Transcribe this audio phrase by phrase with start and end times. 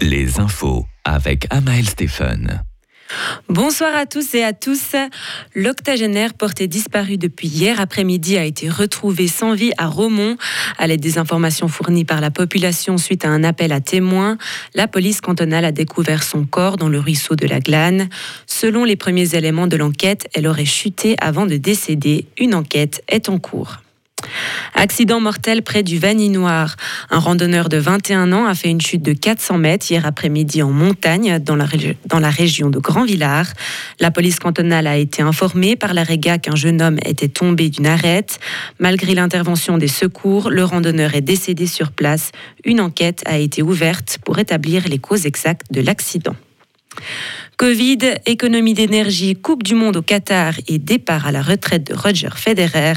[0.00, 2.62] les infos avec Amael Stephen.
[3.48, 4.94] Bonsoir à tous et à tous.
[5.54, 10.36] L'octogénaire porté disparu depuis hier après-midi a été retrouvé sans vie à Romont.
[10.76, 14.36] À l'aide des informations fournies par la population suite à un appel à témoins,
[14.74, 18.08] la police cantonale a découvert son corps dans le ruisseau de la Glane.
[18.46, 22.26] Selon les premiers éléments de l'enquête, elle aurait chuté avant de décéder.
[22.36, 23.78] Une enquête est en cours.
[24.80, 26.76] Accident mortel près du Vaninoir.
[27.10, 30.70] Un randonneur de 21 ans a fait une chute de 400 mètres hier après-midi en
[30.70, 31.66] montagne dans la,
[32.06, 33.48] dans la région de Grand Villard.
[33.98, 37.88] La police cantonale a été informée par la réga qu'un jeune homme était tombé d'une
[37.88, 38.38] arête.
[38.78, 42.30] Malgré l'intervention des secours, le randonneur est décédé sur place.
[42.64, 46.36] Une enquête a été ouverte pour établir les causes exactes de l'accident.
[47.58, 52.28] Covid, économie d'énergie, Coupe du Monde au Qatar et départ à la retraite de Roger
[52.36, 52.92] Federer.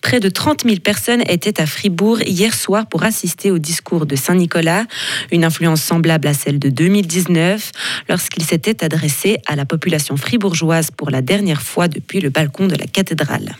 [0.00, 4.16] Près de 30 000 personnes étaient à Fribourg hier soir pour assister au discours de
[4.16, 4.86] Saint-Nicolas,
[5.30, 7.72] une influence semblable à celle de 2019,
[8.08, 12.74] lorsqu'il s'était adressé à la population fribourgeoise pour la dernière fois depuis le balcon de
[12.74, 13.54] la cathédrale.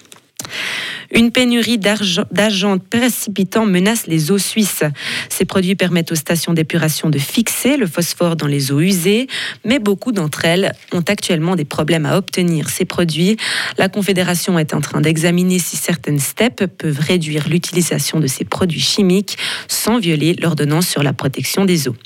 [1.12, 4.82] Une pénurie d'argent précipitant menace les eaux suisses.
[5.28, 9.26] Ces produits permettent aux stations d'épuration de fixer le phosphore dans les eaux usées,
[9.64, 13.36] mais beaucoup d'entre elles ont actuellement des problèmes à obtenir ces produits.
[13.78, 18.80] La Confédération est en train d'examiner si certaines steppes peuvent réduire l'utilisation de ces produits
[18.80, 21.96] chimiques sans violer l'ordonnance sur la protection des eaux.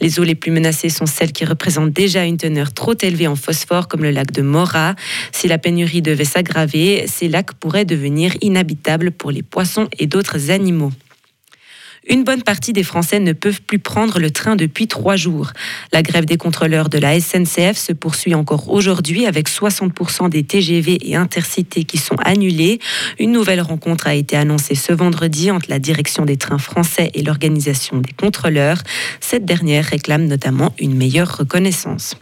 [0.00, 3.36] Les eaux les plus menacées sont celles qui représentent déjà une teneur trop élevée en
[3.36, 4.94] phosphore, comme le lac de Mora.
[5.32, 10.50] Si la pénurie devait s'aggraver, ces lacs pourraient devenir inhabitables pour les poissons et d'autres
[10.50, 10.92] animaux.
[12.08, 15.52] Une bonne partie des Français ne peuvent plus prendre le train depuis trois jours.
[15.92, 20.98] La grève des contrôleurs de la SNCF se poursuit encore aujourd'hui avec 60% des TGV
[21.02, 22.78] et intercités qui sont annulés.
[23.18, 27.22] Une nouvelle rencontre a été annoncée ce vendredi entre la direction des trains français et
[27.22, 28.82] l'organisation des contrôleurs.
[29.20, 32.16] Cette dernière réclame notamment une meilleure reconnaissance.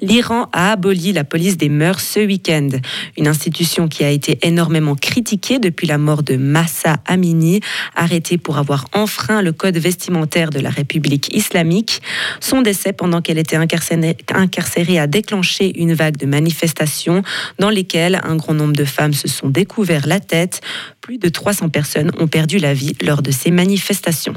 [0.00, 2.68] L'Iran a aboli la police des mœurs ce week-end,
[3.16, 7.60] une institution qui a été énormément critiquée depuis la mort de Massa Amini,
[7.94, 12.02] arrêtée pour avoir enfreint le code vestimentaire de la République islamique.
[12.40, 17.22] Son décès pendant qu'elle était incarcérée a déclenché une vague de manifestations
[17.58, 20.60] dans lesquelles un grand nombre de femmes se sont découvert la tête.
[21.00, 24.34] Plus de 300 personnes ont perdu la vie lors de ces manifestations.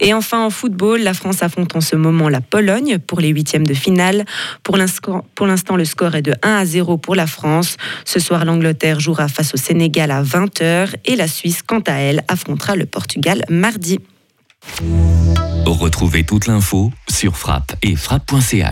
[0.00, 3.66] Et enfin en football, la France affronte en ce moment la Pologne pour les huitièmes
[3.66, 4.24] de finale.
[4.62, 7.76] Pour l'instant, le score est de 1 à 0 pour la France.
[8.04, 12.24] Ce soir, l'Angleterre jouera face au Sénégal à 20h et la Suisse, quant à elle,
[12.28, 13.98] affrontera le Portugal mardi.
[15.66, 18.62] Retrouvez toute l'info sur frappe et frappe.ch.